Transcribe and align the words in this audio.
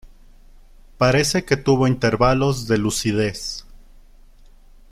Parece 0.97 1.45
que 1.45 1.57
tuvo 1.57 1.85
intervalos 1.87 2.65
de 2.67 2.79
lucidez. 2.79 3.67